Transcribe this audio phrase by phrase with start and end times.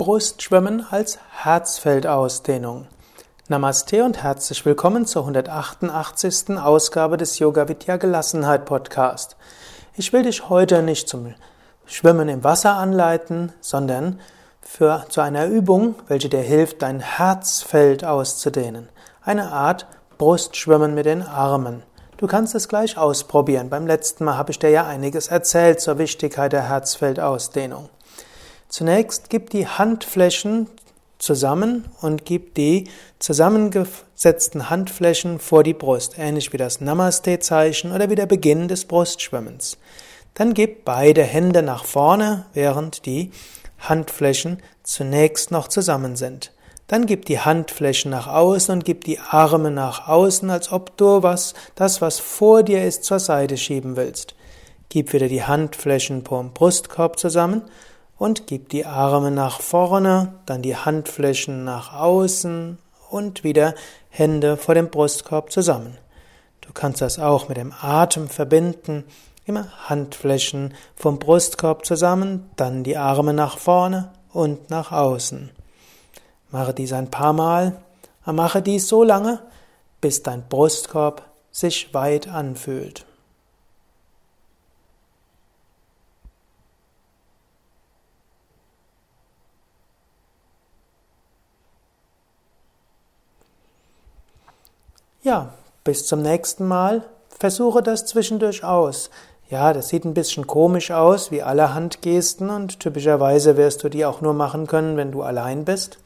[0.00, 2.86] Brustschwimmen als Herzfeldausdehnung.
[3.48, 6.56] Namaste und herzlich willkommen zur 188.
[6.56, 9.36] Ausgabe des Yoga Vidya Gelassenheit Podcast.
[9.94, 11.34] Ich will dich heute nicht zum
[11.84, 14.20] Schwimmen im Wasser anleiten, sondern
[14.62, 18.88] für, zu einer Übung, welche dir hilft, dein Herzfeld auszudehnen.
[19.20, 21.82] Eine Art Brustschwimmen mit den Armen.
[22.16, 23.68] Du kannst es gleich ausprobieren.
[23.68, 27.90] Beim letzten Mal habe ich dir ja einiges erzählt zur Wichtigkeit der Herzfeldausdehnung.
[28.70, 30.68] Zunächst gib die Handflächen
[31.18, 32.88] zusammen und gib die
[33.18, 39.76] zusammengesetzten Handflächen vor die Brust, ähnlich wie das Namaste-Zeichen oder wie der Beginn des Brustschwimmens.
[40.34, 43.32] Dann gib beide Hände nach vorne, während die
[43.80, 46.52] Handflächen zunächst noch zusammen sind.
[46.86, 51.24] Dann gib die Handflächen nach außen und gib die Arme nach außen, als ob du
[51.24, 54.36] was, das, was vor dir ist, zur Seite schieben willst.
[54.88, 57.62] Gib wieder die Handflächen vom Brustkorb zusammen
[58.20, 62.76] und gib die Arme nach vorne, dann die Handflächen nach außen
[63.08, 63.74] und wieder
[64.10, 65.96] Hände vor dem Brustkorb zusammen.
[66.60, 69.04] Du kannst das auch mit dem Atem verbinden.
[69.46, 75.50] Immer Handflächen vom Brustkorb zusammen, dann die Arme nach vorne und nach außen.
[76.50, 77.80] Mache dies ein paar Mal.
[78.26, 79.40] Mache dies so lange,
[80.02, 83.06] bis dein Brustkorb sich weit anfühlt.
[95.22, 95.50] Ja,
[95.84, 97.02] bis zum nächsten Mal.
[97.38, 99.10] Versuche das zwischendurch aus.
[99.50, 104.06] Ja, das sieht ein bisschen komisch aus, wie alle Handgesten, und typischerweise wirst du die
[104.06, 105.98] auch nur machen können, wenn du allein bist.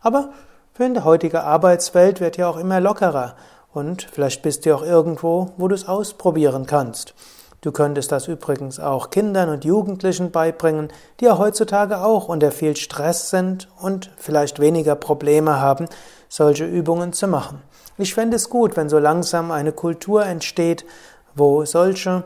[0.00, 0.28] Aber
[0.72, 3.34] für die heutige Arbeitswelt wird ja auch immer lockerer.
[3.72, 7.14] Und vielleicht bist du auch irgendwo, wo du es ausprobieren kannst.
[7.62, 10.88] Du könntest das übrigens auch Kindern und Jugendlichen beibringen,
[11.20, 15.86] die ja heutzutage auch unter viel Stress sind und vielleicht weniger Probleme haben,
[16.30, 17.60] solche Übungen zu machen.
[17.98, 20.86] Ich fände es gut, wenn so langsam eine Kultur entsteht,
[21.34, 22.24] wo solche